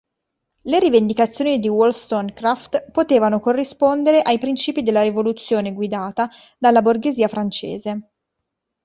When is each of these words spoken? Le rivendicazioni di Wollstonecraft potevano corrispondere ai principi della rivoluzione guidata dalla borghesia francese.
Le 0.63 0.79
rivendicazioni 0.79 1.59
di 1.59 1.69
Wollstonecraft 1.69 2.89
potevano 2.89 3.39
corrispondere 3.39 4.23
ai 4.23 4.39
principi 4.39 4.81
della 4.81 5.03
rivoluzione 5.03 5.73
guidata 5.73 6.27
dalla 6.57 6.81
borghesia 6.81 7.27
francese. 7.27 8.09